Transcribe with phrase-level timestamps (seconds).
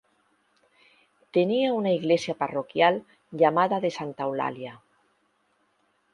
[1.31, 4.81] Tenía una iglesia parroquial llamada de Santa Eulalia.